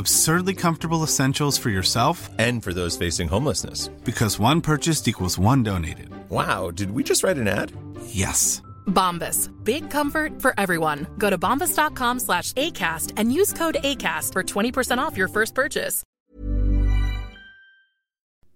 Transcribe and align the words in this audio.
Absurdly 0.00 0.54
comfortable 0.54 1.02
essentials 1.04 1.58
for 1.58 1.68
yourself 1.68 2.30
And 2.38 2.62
for 2.64 2.72
those 2.72 2.96
facing 2.96 3.28
homelessness. 3.28 3.88
because 4.04 4.38
one 4.38 4.60
purchased 4.62 5.06
equals 5.08 5.38
one 5.38 5.62
donated. 5.62 6.08
Wow, 6.30 6.70
did 6.70 6.90
we 6.92 7.02
just 7.02 7.22
write 7.22 7.36
an 7.36 7.46
ad? 7.48 7.70
Yes. 8.06 8.62
Bombas. 8.86 9.50
Big 9.62 9.90
comfort 9.90 10.40
for 10.40 10.54
everyone. 10.58 11.06
Go 11.18 11.28
to 11.28 11.36
bombas.com 11.36 12.18
slash 12.20 12.54
ACAST 12.54 13.12
and 13.18 13.30
use 13.32 13.52
code 13.52 13.76
ACAST 13.84 14.32
for 14.32 14.42
20% 14.42 14.98
off 14.98 15.18
your 15.18 15.28
first 15.28 15.54
purchase. 15.54 16.02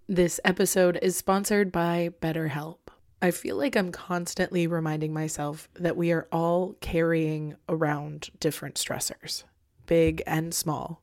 This 0.09 0.41
episode 0.47 0.99
is 1.03 1.15
sponsored 1.17 1.71
by 1.71 2.09
BetterHelp. 2.23 2.79
I 3.21 3.31
feel 3.33 3.57
like 3.57 3.77
I'm 3.77 3.93
constantly 3.93 4.67
reminding 4.67 5.13
myself 5.13 5.69
that 5.75 5.97
we 5.97 6.11
are 6.13 6.27
all 6.33 6.75
carrying 6.81 7.57
around 7.69 8.31
different 8.41 8.77
stressors, 8.77 9.45
big 9.87 10.23
and 10.27 10.55
small. 10.55 11.03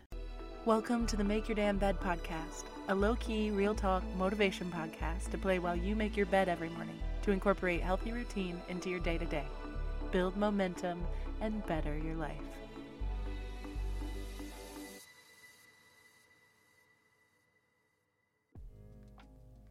Welcome 0.63 1.07
to 1.07 1.17
the 1.17 1.23
Make 1.23 1.49
Your 1.49 1.55
Damn 1.55 1.79
Bed 1.79 1.99
podcast, 1.99 2.65
a 2.87 2.93
low-key, 2.93 3.49
real 3.49 3.73
talk 3.73 4.03
motivation 4.15 4.69
podcast 4.71 5.31
to 5.31 5.37
play 5.39 5.57
while 5.57 5.75
you 5.75 5.95
make 5.95 6.15
your 6.15 6.27
bed 6.27 6.47
every 6.47 6.69
morning 6.69 6.99
to 7.23 7.31
incorporate 7.31 7.81
healthy 7.81 8.11
routine 8.11 8.61
into 8.69 8.87
your 8.87 8.99
day-to-day. 8.99 9.45
Build 10.11 10.37
momentum 10.37 11.03
and 11.41 11.65
better 11.65 11.97
your 11.97 12.13
life. 12.13 12.37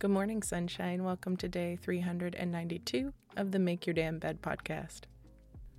Good 0.01 0.11
morning, 0.11 0.43
sunshine. 0.43 1.05
Welcome 1.05 1.37
to 1.37 1.49
day 1.49 1.77
392 1.81 3.13
of 3.37 3.53
the 3.53 3.61
Make 3.61 3.87
Your 3.87 3.95
Damn 3.95 4.19
Bed 4.19 4.43
podcast. 4.43 5.03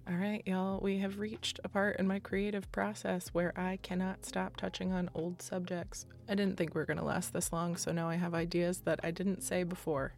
All 0.07 0.15
right, 0.15 0.41
y'all, 0.47 0.79
we 0.81 0.97
have 0.97 1.19
reached 1.19 1.59
a 1.63 1.69
part 1.69 1.97
in 1.97 2.07
my 2.07 2.17
creative 2.19 2.69
process 2.71 3.27
where 3.29 3.57
I 3.57 3.77
cannot 3.83 4.25
stop 4.25 4.57
touching 4.57 4.91
on 4.91 5.11
old 5.13 5.41
subjects. 5.41 6.07
I 6.27 6.33
didn't 6.33 6.57
think 6.57 6.73
we 6.73 6.81
were 6.81 6.87
going 6.87 6.97
to 6.97 7.03
last 7.05 7.33
this 7.33 7.53
long, 7.53 7.77
so 7.77 7.91
now 7.91 8.09
I 8.09 8.15
have 8.15 8.33
ideas 8.33 8.79
that 8.85 8.99
I 9.03 9.11
didn't 9.11 9.43
say 9.43 9.63
before. 9.63 10.13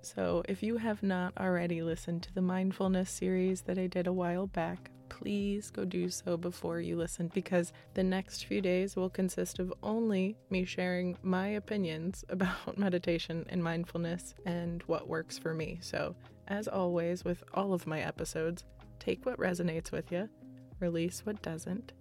So, 0.00 0.42
if 0.48 0.62
you 0.62 0.76
have 0.78 1.02
not 1.02 1.34
already 1.38 1.82
listened 1.82 2.24
to 2.24 2.34
the 2.34 2.42
mindfulness 2.42 3.10
series 3.10 3.62
that 3.62 3.78
I 3.78 3.86
did 3.86 4.08
a 4.08 4.12
while 4.12 4.48
back, 4.48 4.90
please 5.08 5.70
go 5.70 5.84
do 5.84 6.08
so 6.10 6.36
before 6.36 6.80
you 6.80 6.96
listen 6.96 7.30
because 7.32 7.72
the 7.94 8.02
next 8.02 8.44
few 8.44 8.60
days 8.60 8.96
will 8.96 9.08
consist 9.08 9.60
of 9.60 9.72
only 9.82 10.36
me 10.50 10.64
sharing 10.64 11.16
my 11.22 11.48
opinions 11.48 12.24
about 12.28 12.76
meditation 12.76 13.46
and 13.48 13.62
mindfulness 13.62 14.34
and 14.46 14.82
what 14.86 15.08
works 15.08 15.38
for 15.38 15.54
me. 15.54 15.78
So, 15.80 16.16
as 16.48 16.66
always, 16.66 17.24
with 17.24 17.44
all 17.54 17.72
of 17.72 17.86
my 17.86 18.00
episodes, 18.00 18.64
take 18.98 19.24
what 19.24 19.38
resonates 19.38 19.92
with 19.92 20.10
you, 20.12 20.28
release 20.80 21.24
what 21.24 21.42
doesn't, 21.42 21.92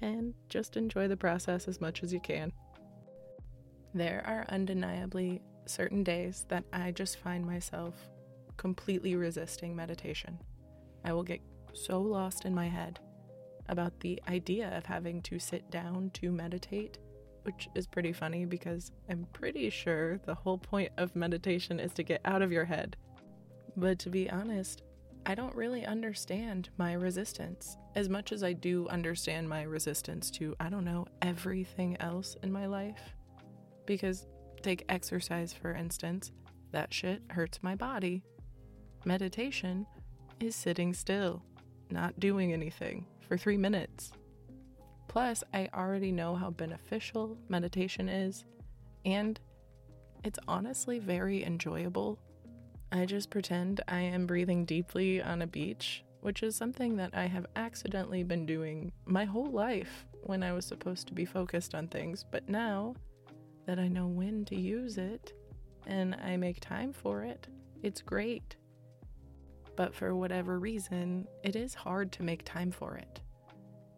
and 0.00 0.34
just 0.48 0.76
enjoy 0.76 1.08
the 1.08 1.16
process 1.16 1.68
as 1.68 1.80
much 1.80 2.02
as 2.02 2.12
you 2.12 2.20
can. 2.20 2.52
There 3.94 4.22
are 4.26 4.44
undeniably 4.48 5.40
certain 5.66 6.02
days 6.02 6.44
that 6.48 6.64
I 6.72 6.90
just 6.90 7.18
find 7.18 7.46
myself 7.46 7.94
completely 8.56 9.16
resisting 9.16 9.74
meditation. 9.74 10.38
I 11.04 11.12
will 11.12 11.22
get 11.22 11.40
so 11.72 12.00
lost 12.00 12.44
in 12.44 12.54
my 12.54 12.68
head 12.68 12.98
about 13.68 14.00
the 14.00 14.20
idea 14.28 14.76
of 14.76 14.84
having 14.84 15.22
to 15.22 15.38
sit 15.38 15.70
down 15.70 16.10
to 16.14 16.30
meditate, 16.30 16.98
which 17.42 17.68
is 17.74 17.86
pretty 17.86 18.12
funny 18.12 18.44
because 18.44 18.92
I'm 19.08 19.26
pretty 19.32 19.70
sure 19.70 20.18
the 20.18 20.34
whole 20.34 20.58
point 20.58 20.92
of 20.98 21.16
meditation 21.16 21.80
is 21.80 21.92
to 21.94 22.02
get 22.02 22.20
out 22.24 22.42
of 22.42 22.52
your 22.52 22.64
head. 22.64 22.96
But 23.76 23.98
to 24.00 24.10
be 24.10 24.30
honest, 24.30 24.82
I 25.26 25.34
don't 25.34 25.54
really 25.54 25.86
understand 25.86 26.68
my 26.76 26.92
resistance 26.92 27.78
as 27.94 28.08
much 28.10 28.30
as 28.30 28.42
I 28.42 28.52
do 28.52 28.86
understand 28.88 29.48
my 29.48 29.62
resistance 29.62 30.30
to, 30.32 30.54
I 30.60 30.68
don't 30.68 30.84
know, 30.84 31.06
everything 31.22 31.96
else 32.00 32.36
in 32.42 32.52
my 32.52 32.66
life. 32.66 33.14
Because 33.86 34.26
take 34.62 34.84
exercise, 34.88 35.52
for 35.52 35.72
instance, 35.72 36.32
that 36.72 36.92
shit 36.92 37.22
hurts 37.30 37.62
my 37.62 37.74
body. 37.74 38.22
Meditation 39.06 39.86
is 40.40 40.54
sitting 40.54 40.92
still, 40.92 41.42
not 41.90 42.20
doing 42.20 42.52
anything 42.52 43.06
for 43.26 43.38
three 43.38 43.56
minutes. 43.56 44.12
Plus, 45.08 45.42
I 45.54 45.68
already 45.72 46.12
know 46.12 46.34
how 46.34 46.50
beneficial 46.50 47.38
meditation 47.48 48.08
is, 48.08 48.44
and 49.06 49.38
it's 50.24 50.38
honestly 50.48 50.98
very 50.98 51.44
enjoyable. 51.44 52.18
I 52.94 53.06
just 53.06 53.28
pretend 53.28 53.80
I 53.88 53.98
am 53.98 54.24
breathing 54.24 54.64
deeply 54.64 55.20
on 55.20 55.42
a 55.42 55.48
beach, 55.48 56.04
which 56.20 56.44
is 56.44 56.54
something 56.54 56.96
that 56.98 57.10
I 57.12 57.26
have 57.26 57.44
accidentally 57.56 58.22
been 58.22 58.46
doing 58.46 58.92
my 59.04 59.24
whole 59.24 59.50
life 59.50 60.06
when 60.22 60.44
I 60.44 60.52
was 60.52 60.64
supposed 60.64 61.08
to 61.08 61.12
be 61.12 61.24
focused 61.24 61.74
on 61.74 61.88
things, 61.88 62.24
but 62.30 62.48
now 62.48 62.94
that 63.66 63.80
I 63.80 63.88
know 63.88 64.06
when 64.06 64.44
to 64.44 64.54
use 64.54 64.96
it 64.96 65.32
and 65.88 66.14
I 66.24 66.36
make 66.36 66.60
time 66.60 66.92
for 66.92 67.24
it, 67.24 67.48
it's 67.82 68.00
great. 68.00 68.54
But 69.74 69.92
for 69.92 70.14
whatever 70.14 70.60
reason, 70.60 71.26
it 71.42 71.56
is 71.56 71.74
hard 71.74 72.12
to 72.12 72.22
make 72.22 72.44
time 72.44 72.70
for 72.70 72.94
it. 72.94 73.20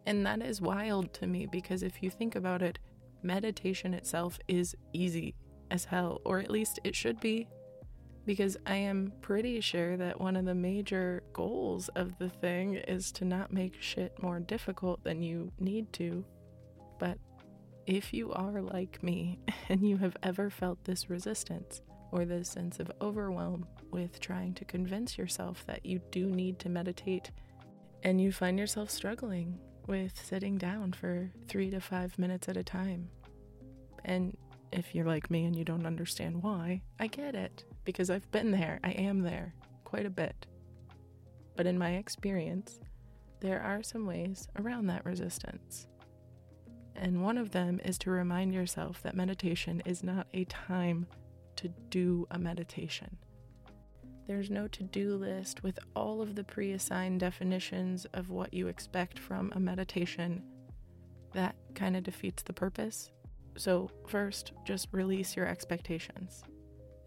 And 0.07 0.25
that 0.25 0.41
is 0.41 0.59
wild 0.59 1.13
to 1.13 1.27
me 1.27 1.45
because 1.45 1.83
if 1.83 2.01
you 2.01 2.09
think 2.09 2.35
about 2.35 2.63
it, 2.63 2.79
meditation 3.21 3.93
itself 3.93 4.39
is 4.47 4.75
easy 4.91 5.35
as 5.69 5.85
hell, 5.85 6.19
or 6.25 6.39
at 6.39 6.49
least 6.49 6.79
it 6.83 6.95
should 6.95 7.19
be. 7.19 7.47
Because 8.27 8.57
I 8.65 8.75
am 8.75 9.13
pretty 9.21 9.61
sure 9.61 9.95
that 9.95 10.19
one 10.19 10.35
of 10.35 10.43
the 10.43 10.53
major 10.53 11.23
goals 11.31 11.87
of 11.95 12.17
the 12.19 12.27
thing 12.27 12.75
is 12.75 13.09
to 13.13 13.25
not 13.25 13.53
make 13.53 13.81
shit 13.81 14.21
more 14.21 14.41
difficult 14.41 15.01
than 15.05 15.23
you 15.23 15.49
need 15.61 15.93
to. 15.93 16.25
But 16.99 17.19
if 17.85 18.13
you 18.13 18.33
are 18.33 18.61
like 18.61 19.01
me 19.01 19.39
and 19.69 19.87
you 19.87 19.95
have 19.97 20.17
ever 20.23 20.49
felt 20.49 20.83
this 20.83 21.09
resistance 21.09 21.81
or 22.11 22.25
this 22.25 22.49
sense 22.49 22.81
of 22.81 22.91
overwhelm 22.99 23.65
with 23.91 24.19
trying 24.19 24.53
to 24.55 24.65
convince 24.65 25.17
yourself 25.17 25.65
that 25.65 25.85
you 25.85 26.01
do 26.11 26.25
need 26.25 26.59
to 26.59 26.67
meditate, 26.67 27.31
and 28.03 28.19
you 28.19 28.33
find 28.33 28.59
yourself 28.59 28.89
struggling 28.89 29.57
with 29.87 30.21
sitting 30.21 30.57
down 30.57 30.91
for 30.91 31.31
three 31.47 31.69
to 31.69 31.79
five 31.79 32.19
minutes 32.19 32.49
at 32.49 32.57
a 32.57 32.63
time, 32.63 33.07
and 34.03 34.35
if 34.73 34.93
you're 34.93 35.05
like 35.05 35.31
me 35.31 35.45
and 35.45 35.55
you 35.55 35.63
don't 35.63 35.85
understand 35.85 36.43
why, 36.43 36.81
I 36.99 37.07
get 37.07 37.33
it 37.33 37.63
because 37.87 38.09
I've 38.09 38.29
been 38.31 38.51
there, 38.51 38.81
I 38.83 38.91
am 38.91 39.21
there 39.21 39.53
quite 39.85 40.05
a 40.05 40.09
bit. 40.09 40.45
But 41.55 41.65
in 41.65 41.77
my 41.77 41.91
experience, 41.91 42.81
there 43.39 43.61
are 43.61 43.81
some 43.81 44.05
ways 44.05 44.45
around 44.59 44.87
that 44.87 45.05
resistance. 45.05 45.87
And 46.97 47.23
one 47.23 47.37
of 47.37 47.51
them 47.51 47.79
is 47.85 47.97
to 47.99 48.11
remind 48.11 48.53
yourself 48.53 49.01
that 49.03 49.15
meditation 49.15 49.81
is 49.85 50.03
not 50.03 50.27
a 50.33 50.43
time 50.43 51.07
to 51.55 51.69
do 51.89 52.27
a 52.29 52.37
meditation. 52.37 53.15
There's 54.27 54.49
no 54.49 54.67
to 54.67 54.83
do 54.83 55.15
list 55.15 55.63
with 55.63 55.79
all 55.95 56.21
of 56.21 56.35
the 56.35 56.43
pre 56.43 56.73
assigned 56.73 57.21
definitions 57.21 58.05
of 58.13 58.29
what 58.29 58.53
you 58.53 58.67
expect 58.67 59.17
from 59.17 59.53
a 59.55 59.61
meditation. 59.61 60.43
That 61.33 61.55
kind 61.73 61.95
of 61.95 62.03
defeats 62.03 62.43
the 62.43 62.51
purpose. 62.51 63.11
So, 63.55 63.89
first, 64.09 64.51
just 64.65 64.89
release 64.91 65.37
your 65.37 65.47
expectations. 65.47 66.43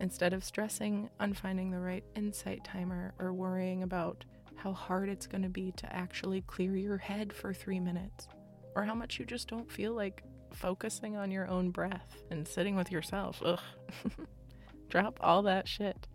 Instead 0.01 0.33
of 0.33 0.43
stressing 0.43 1.11
on 1.21 1.35
finding 1.35 1.71
the 1.71 1.79
right 1.79 2.05
insight 2.17 2.65
timer 2.65 3.13
or 3.19 3.33
worrying 3.33 3.83
about 3.83 4.25
how 4.57 4.73
hard 4.73 5.09
it's 5.09 5.27
going 5.27 5.43
to 5.43 5.49
be 5.49 5.73
to 5.73 5.95
actually 5.95 6.43
clear 6.43 6.77
your 6.77 6.99
head 6.99 7.33
for 7.33 7.53
three 7.53 7.81
minutes, 7.81 8.29
or 8.75 8.85
how 8.85 8.95
much 8.95 9.19
you 9.19 9.25
just 9.25 9.49
don't 9.49 9.71
feel 9.71 9.95
like 9.95 10.23
focusing 10.53 11.17
on 11.17 11.31
your 11.31 11.49
own 11.49 11.71
breath 11.71 12.23
and 12.31 12.47
sitting 12.47 12.77
with 12.77 12.91
yourself. 12.91 13.41
Ugh. 13.45 13.61
Drop 14.89 15.19
all 15.21 15.43
that 15.43 15.69
shit 15.69 16.09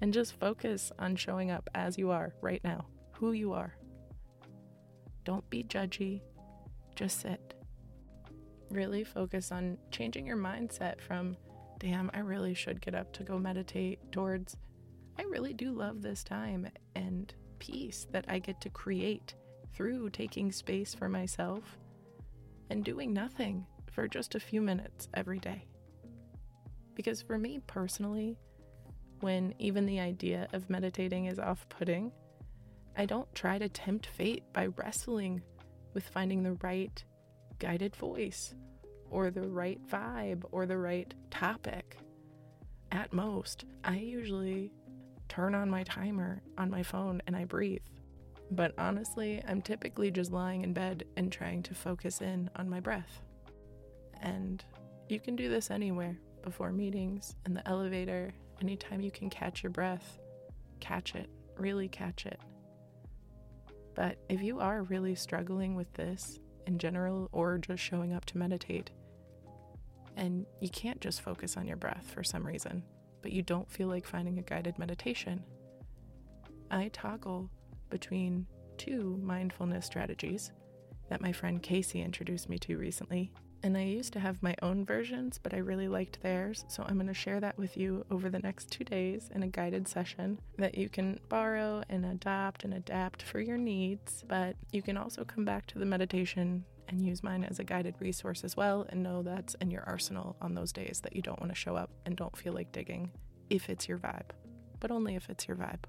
and 0.00 0.12
just 0.12 0.38
focus 0.38 0.92
on 0.98 1.16
showing 1.16 1.50
up 1.50 1.68
as 1.74 1.96
you 1.96 2.10
are 2.10 2.34
right 2.40 2.62
now, 2.64 2.86
who 3.12 3.32
you 3.32 3.52
are. 3.52 3.76
Don't 5.24 5.48
be 5.50 5.64
judgy, 5.64 6.20
just 6.94 7.20
sit. 7.20 7.54
Really 8.70 9.04
focus 9.04 9.52
on 9.52 9.78
changing 9.90 10.26
your 10.26 10.36
mindset 10.36 11.00
from, 11.00 11.36
damn, 11.78 12.10
I 12.14 12.20
really 12.20 12.54
should 12.54 12.80
get 12.80 12.94
up 12.94 13.12
to 13.14 13.24
go 13.24 13.38
meditate, 13.38 14.00
towards, 14.12 14.56
I 15.18 15.22
really 15.22 15.52
do 15.52 15.72
love 15.72 16.02
this 16.02 16.24
time 16.24 16.68
and 16.94 17.32
peace 17.58 18.06
that 18.10 18.24
I 18.28 18.38
get 18.38 18.60
to 18.62 18.70
create 18.70 19.34
through 19.74 20.10
taking 20.10 20.52
space 20.52 20.94
for 20.94 21.08
myself 21.08 21.78
and 22.70 22.84
doing 22.84 23.12
nothing 23.12 23.66
for 23.90 24.08
just 24.08 24.34
a 24.34 24.40
few 24.40 24.60
minutes 24.60 25.08
every 25.14 25.38
day. 25.38 25.66
Because 26.94 27.22
for 27.22 27.38
me 27.38 27.60
personally, 27.66 28.38
when 29.20 29.54
even 29.58 29.86
the 29.86 30.00
idea 30.00 30.48
of 30.52 30.70
meditating 30.70 31.26
is 31.26 31.38
off 31.38 31.68
putting, 31.68 32.12
I 32.96 33.06
don't 33.06 33.32
try 33.34 33.58
to 33.58 33.68
tempt 33.68 34.06
fate 34.06 34.44
by 34.52 34.66
wrestling 34.76 35.42
with 35.94 36.08
finding 36.08 36.42
the 36.42 36.58
right 36.62 37.02
guided 37.58 37.96
voice 37.96 38.54
or 39.10 39.30
the 39.30 39.46
right 39.48 39.80
vibe 39.88 40.44
or 40.52 40.66
the 40.66 40.78
right 40.78 41.12
topic. 41.30 41.98
At 42.92 43.12
most, 43.12 43.64
I 43.84 43.96
usually 43.96 44.72
turn 45.28 45.54
on 45.54 45.68
my 45.68 45.82
timer 45.82 46.42
on 46.56 46.70
my 46.70 46.82
phone 46.82 47.20
and 47.26 47.36
I 47.36 47.44
breathe. 47.44 47.82
But 48.50 48.72
honestly, 48.78 49.42
I'm 49.48 49.60
typically 49.60 50.10
just 50.10 50.32
lying 50.32 50.62
in 50.62 50.72
bed 50.72 51.04
and 51.16 51.32
trying 51.32 51.62
to 51.64 51.74
focus 51.74 52.20
in 52.20 52.48
on 52.56 52.68
my 52.68 52.80
breath. 52.80 53.22
And 54.22 54.64
you 55.08 55.18
can 55.18 55.34
do 55.34 55.48
this 55.48 55.70
anywhere 55.70 56.16
before 56.42 56.70
meetings, 56.70 57.34
in 57.44 57.54
the 57.54 57.68
elevator, 57.68 58.32
Anytime 58.62 59.00
you 59.00 59.10
can 59.10 59.28
catch 59.28 59.62
your 59.62 59.70
breath, 59.70 60.18
catch 60.80 61.14
it, 61.14 61.28
really 61.58 61.88
catch 61.88 62.24
it. 62.26 62.40
But 63.94 64.18
if 64.28 64.42
you 64.42 64.60
are 64.60 64.82
really 64.84 65.14
struggling 65.14 65.74
with 65.74 65.92
this 65.94 66.38
in 66.66 66.78
general 66.78 67.28
or 67.32 67.58
just 67.58 67.82
showing 67.82 68.12
up 68.12 68.24
to 68.26 68.38
meditate, 68.38 68.90
and 70.16 70.46
you 70.60 70.68
can't 70.68 71.00
just 71.00 71.20
focus 71.20 71.56
on 71.56 71.66
your 71.66 71.76
breath 71.76 72.10
for 72.12 72.24
some 72.24 72.46
reason, 72.46 72.82
but 73.22 73.32
you 73.32 73.42
don't 73.42 73.70
feel 73.70 73.88
like 73.88 74.06
finding 74.06 74.38
a 74.38 74.42
guided 74.42 74.78
meditation, 74.78 75.44
I 76.70 76.88
toggle 76.88 77.50
between 77.90 78.46
two 78.78 79.18
mindfulness 79.22 79.86
strategies 79.86 80.52
that 81.08 81.20
my 81.20 81.32
friend 81.32 81.62
Casey 81.62 82.02
introduced 82.02 82.48
me 82.48 82.58
to 82.58 82.76
recently 82.76 83.30
and 83.62 83.76
I 83.76 83.82
used 83.82 84.12
to 84.12 84.20
have 84.20 84.42
my 84.42 84.54
own 84.62 84.84
versions, 84.84 85.38
but 85.42 85.54
I 85.54 85.58
really 85.58 85.88
liked 85.88 86.22
theirs, 86.22 86.64
so 86.68 86.84
I'm 86.86 86.96
going 86.96 87.06
to 87.06 87.14
share 87.14 87.40
that 87.40 87.58
with 87.58 87.76
you 87.76 88.04
over 88.10 88.30
the 88.30 88.38
next 88.38 88.70
two 88.70 88.84
days 88.84 89.30
in 89.34 89.42
a 89.42 89.48
guided 89.48 89.88
session 89.88 90.38
that 90.58 90.76
you 90.76 90.88
can 90.88 91.18
borrow 91.28 91.82
and 91.88 92.04
adopt 92.04 92.64
and 92.64 92.74
adapt 92.74 93.22
for 93.22 93.40
your 93.40 93.58
needs. 93.58 94.24
But 94.28 94.56
you 94.72 94.82
can 94.82 94.96
also 94.96 95.24
come 95.24 95.44
back 95.44 95.66
to 95.68 95.78
the 95.78 95.86
meditation 95.86 96.64
and 96.88 97.04
use 97.04 97.22
mine 97.22 97.44
as 97.44 97.58
a 97.58 97.64
guided 97.64 97.96
resource 97.98 98.44
as 98.44 98.56
well, 98.56 98.86
and 98.88 99.02
know 99.02 99.22
that's 99.22 99.54
in 99.56 99.70
your 99.70 99.82
arsenal 99.82 100.36
on 100.40 100.54
those 100.54 100.72
days 100.72 101.00
that 101.02 101.16
you 101.16 101.22
don't 101.22 101.40
want 101.40 101.50
to 101.50 101.58
show 101.58 101.74
up 101.74 101.90
and 102.04 102.16
don't 102.16 102.36
feel 102.36 102.52
like 102.52 102.72
digging 102.72 103.10
if 103.50 103.68
it's 103.68 103.88
your 103.88 103.98
vibe, 103.98 104.30
but 104.80 104.90
only 104.90 105.16
if 105.16 105.28
it's 105.28 105.48
your 105.48 105.56
vibe. 105.56 105.84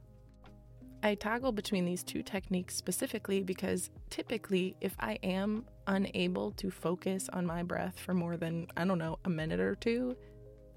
I 1.03 1.15
toggle 1.15 1.51
between 1.51 1.85
these 1.85 2.03
two 2.03 2.23
techniques 2.23 2.75
specifically 2.75 3.43
because 3.43 3.89
typically, 4.09 4.75
if 4.81 4.95
I 4.99 5.13
am 5.23 5.65
unable 5.85 6.51
to 6.53 6.71
focus 6.71 7.29
on 7.31 7.45
my 7.45 7.63
breath 7.63 7.99
for 7.99 8.13
more 8.13 8.35
than, 8.35 8.67
I 8.75 8.85
don't 8.85 8.97
know, 8.97 9.19
a 9.25 9.29
minute 9.29 9.59
or 9.59 9.75
two, 9.75 10.17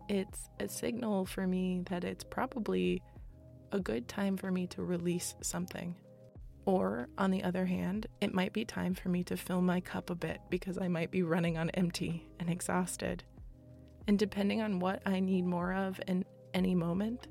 it's 0.08 0.50
a 0.58 0.69
signal 0.69 1.25
for 1.25 1.46
me 1.46 1.82
that 1.88 2.05
it's 2.05 2.25
probably 2.25 3.02
a 3.72 3.81
good 3.81 4.08
time 4.08 4.37
for 4.37 4.50
me 4.50 4.67
to 4.69 4.82
release 4.82 5.34
something. 5.40 5.96
Or, 6.67 7.08
on 7.17 7.31
the 7.31 7.43
other 7.43 7.64
hand, 7.64 8.06
it 8.20 8.34
might 8.34 8.52
be 8.52 8.64
time 8.64 8.94
for 8.94 9.08
me 9.08 9.25
to 9.25 9.37
fill 9.37 9.62
my 9.62 9.81
cup 9.81 10.11
a 10.11 10.14
bit 10.14 10.40
because 10.50 10.76
I 10.78 10.88
might 10.88 11.11
be 11.11 11.22
running 11.22 11.56
on 11.56 11.70
empty 11.70 12.28
and 12.38 12.50
exhausted. 12.50 13.25
And 14.06 14.19
depending 14.19 14.61
on 14.61 14.81
what 14.81 15.00
I 15.06 15.20
need 15.20 15.46
more 15.46 15.72
of 15.72 16.00
in 16.06 16.25
any 16.52 16.75
moment, 16.75 17.28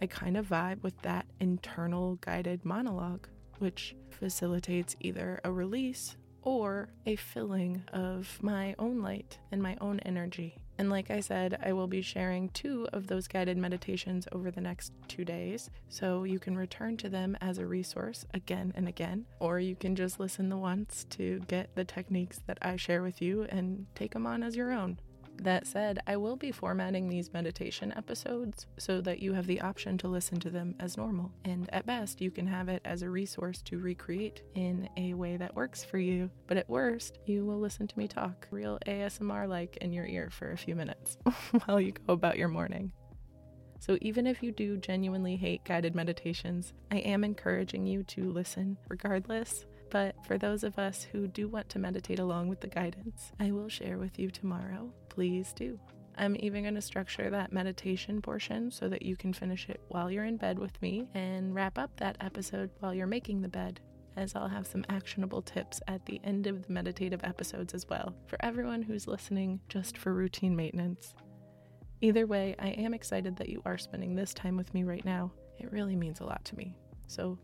I 0.00 0.06
kind 0.06 0.36
of 0.36 0.48
vibe 0.48 0.82
with 0.82 1.00
that 1.02 1.26
internal 1.40 2.16
guided 2.16 2.64
monologue, 2.64 3.28
which 3.58 3.96
facilitates 4.10 4.96
either 5.00 5.40
a 5.44 5.52
release 5.52 6.16
or 6.42 6.88
a 7.04 7.16
filling 7.16 7.82
of 7.92 8.38
my 8.40 8.74
own 8.78 9.02
light 9.02 9.38
and 9.50 9.62
my 9.62 9.76
own 9.80 10.00
energy. 10.00 10.56
And 10.78 10.90
like 10.90 11.10
I 11.10 11.18
said, 11.18 11.58
I 11.60 11.72
will 11.72 11.88
be 11.88 12.02
sharing 12.02 12.50
two 12.50 12.86
of 12.92 13.08
those 13.08 13.26
guided 13.26 13.58
meditations 13.58 14.28
over 14.30 14.52
the 14.52 14.60
next 14.60 14.92
two 15.08 15.24
days, 15.24 15.70
so 15.88 16.22
you 16.22 16.38
can 16.38 16.56
return 16.56 16.96
to 16.98 17.08
them 17.08 17.36
as 17.40 17.58
a 17.58 17.66
resource 17.66 18.24
again 18.32 18.72
and 18.76 18.86
again, 18.86 19.26
or 19.40 19.58
you 19.58 19.74
can 19.74 19.96
just 19.96 20.20
listen 20.20 20.48
the 20.48 20.56
once 20.56 21.04
to 21.10 21.40
get 21.48 21.74
the 21.74 21.84
techniques 21.84 22.40
that 22.46 22.58
I 22.62 22.76
share 22.76 23.02
with 23.02 23.20
you 23.20 23.42
and 23.42 23.86
take 23.96 24.12
them 24.12 24.24
on 24.24 24.44
as 24.44 24.54
your 24.54 24.70
own. 24.70 25.00
That 25.40 25.66
said, 25.66 26.00
I 26.06 26.16
will 26.16 26.36
be 26.36 26.50
formatting 26.50 27.08
these 27.08 27.32
meditation 27.32 27.94
episodes 27.96 28.66
so 28.76 29.00
that 29.02 29.20
you 29.20 29.32
have 29.34 29.46
the 29.46 29.60
option 29.60 29.96
to 29.98 30.08
listen 30.08 30.40
to 30.40 30.50
them 30.50 30.74
as 30.80 30.96
normal. 30.96 31.30
And 31.44 31.72
at 31.72 31.86
best, 31.86 32.20
you 32.20 32.30
can 32.30 32.46
have 32.46 32.68
it 32.68 32.82
as 32.84 33.02
a 33.02 33.10
resource 33.10 33.62
to 33.62 33.78
recreate 33.78 34.42
in 34.54 34.88
a 34.96 35.14
way 35.14 35.36
that 35.36 35.54
works 35.54 35.84
for 35.84 35.98
you. 35.98 36.30
But 36.48 36.56
at 36.56 36.68
worst, 36.68 37.18
you 37.24 37.44
will 37.44 37.60
listen 37.60 37.86
to 37.86 37.98
me 37.98 38.08
talk 38.08 38.48
real 38.50 38.78
ASMR 38.86 39.48
like 39.48 39.76
in 39.76 39.92
your 39.92 40.06
ear 40.06 40.28
for 40.30 40.50
a 40.50 40.58
few 40.58 40.74
minutes 40.74 41.16
while 41.64 41.80
you 41.80 41.92
go 41.92 42.12
about 42.12 42.38
your 42.38 42.48
morning. 42.48 42.92
So, 43.80 43.96
even 44.00 44.26
if 44.26 44.42
you 44.42 44.50
do 44.50 44.76
genuinely 44.76 45.36
hate 45.36 45.62
guided 45.64 45.94
meditations, 45.94 46.72
I 46.90 46.96
am 46.96 47.22
encouraging 47.22 47.86
you 47.86 48.02
to 48.04 48.32
listen 48.32 48.76
regardless 48.88 49.66
but 49.90 50.14
for 50.26 50.38
those 50.38 50.64
of 50.64 50.78
us 50.78 51.02
who 51.02 51.26
do 51.26 51.48
want 51.48 51.68
to 51.70 51.78
meditate 51.78 52.18
along 52.18 52.48
with 52.48 52.60
the 52.60 52.68
guidance, 52.68 53.32
I 53.40 53.50
will 53.52 53.68
share 53.68 53.98
with 53.98 54.18
you 54.18 54.30
tomorrow. 54.30 54.92
Please 55.08 55.52
do. 55.52 55.78
I'm 56.16 56.36
even 56.40 56.62
going 56.62 56.74
to 56.74 56.82
structure 56.82 57.30
that 57.30 57.52
meditation 57.52 58.20
portion 58.20 58.70
so 58.70 58.88
that 58.88 59.02
you 59.02 59.16
can 59.16 59.32
finish 59.32 59.68
it 59.68 59.80
while 59.88 60.10
you're 60.10 60.24
in 60.24 60.36
bed 60.36 60.58
with 60.58 60.80
me 60.82 61.08
and 61.14 61.54
wrap 61.54 61.78
up 61.78 61.96
that 61.98 62.16
episode 62.20 62.70
while 62.80 62.92
you're 62.92 63.06
making 63.06 63.40
the 63.40 63.48
bed, 63.48 63.80
as 64.16 64.34
I'll 64.34 64.48
have 64.48 64.66
some 64.66 64.84
actionable 64.88 65.42
tips 65.42 65.80
at 65.86 66.04
the 66.06 66.20
end 66.24 66.48
of 66.48 66.66
the 66.66 66.72
meditative 66.72 67.20
episodes 67.22 67.72
as 67.72 67.88
well 67.88 68.14
for 68.26 68.36
everyone 68.44 68.82
who's 68.82 69.06
listening 69.06 69.60
just 69.68 69.96
for 69.96 70.12
routine 70.12 70.56
maintenance. 70.56 71.14
Either 72.00 72.26
way, 72.26 72.56
I 72.58 72.68
am 72.70 72.94
excited 72.94 73.36
that 73.36 73.48
you 73.48 73.62
are 73.64 73.78
spending 73.78 74.14
this 74.14 74.34
time 74.34 74.56
with 74.56 74.74
me 74.74 74.82
right 74.82 75.04
now. 75.04 75.30
It 75.58 75.72
really 75.72 75.96
means 75.96 76.20
a 76.20 76.24
lot 76.24 76.44
to 76.46 76.56
me. 76.56 76.76
So 77.06 77.38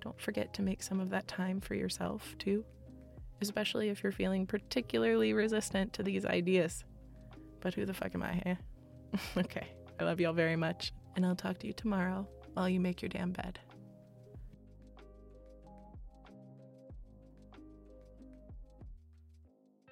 don't 0.00 0.20
forget 0.20 0.52
to 0.54 0.62
make 0.62 0.82
some 0.82 1.00
of 1.00 1.10
that 1.10 1.28
time 1.28 1.60
for 1.60 1.74
yourself 1.74 2.34
too, 2.38 2.64
especially 3.40 3.88
if 3.88 4.02
you're 4.02 4.12
feeling 4.12 4.46
particularly 4.46 5.32
resistant 5.32 5.92
to 5.94 6.02
these 6.02 6.24
ideas. 6.24 6.84
But 7.60 7.74
who 7.74 7.84
the 7.84 7.94
fuck 7.94 8.14
am 8.14 8.22
I, 8.22 8.42
eh? 8.46 8.54
okay, 9.36 9.68
I 9.98 10.04
love 10.04 10.20
y'all 10.20 10.32
very 10.32 10.56
much, 10.56 10.92
and 11.16 11.26
I'll 11.26 11.36
talk 11.36 11.58
to 11.60 11.66
you 11.66 11.72
tomorrow 11.72 12.26
while 12.54 12.68
you 12.68 12.80
make 12.80 13.02
your 13.02 13.08
damn 13.08 13.32
bed. 13.32 13.58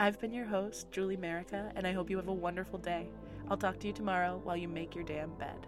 I've 0.00 0.18
been 0.18 0.32
your 0.32 0.46
host, 0.46 0.90
Julie 0.90 1.18
Merica, 1.18 1.70
and 1.76 1.86
I 1.86 1.92
hope 1.92 2.08
you 2.08 2.16
have 2.16 2.28
a 2.28 2.32
wonderful 2.32 2.78
day. 2.78 3.06
I'll 3.50 3.58
talk 3.58 3.78
to 3.80 3.86
you 3.86 3.92
tomorrow 3.92 4.40
while 4.42 4.56
you 4.56 4.66
make 4.66 4.94
your 4.94 5.04
damn 5.04 5.28
bed. 5.34 5.66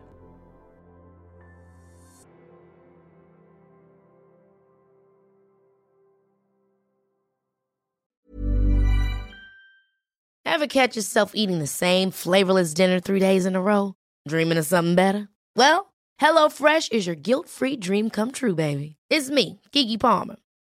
Ever 10.46 10.66
catch 10.66 10.96
yourself 10.96 11.32
eating 11.34 11.58
the 11.58 11.66
same 11.66 12.10
flavorless 12.10 12.72
dinner 12.72 13.00
three 13.00 13.20
days 13.20 13.44
in 13.44 13.54
a 13.54 13.60
row? 13.60 13.96
Dreaming 14.26 14.56
of 14.56 14.64
something 14.64 14.94
better? 14.94 15.28
Well, 15.56 15.92
HelloFresh 16.22 16.90
is 16.90 17.06
your 17.06 17.16
guilt 17.16 17.50
free 17.50 17.76
dream 17.76 18.08
come 18.08 18.32
true, 18.32 18.54
baby. 18.54 18.96
It's 19.10 19.28
me, 19.28 19.60
Keke 19.72 20.00
Palmer. 20.00 20.36